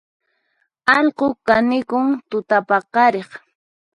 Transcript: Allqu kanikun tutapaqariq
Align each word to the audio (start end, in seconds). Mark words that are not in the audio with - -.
Allqu 0.95 1.27
kanikun 1.47 2.07
tutapaqariq 2.29 3.29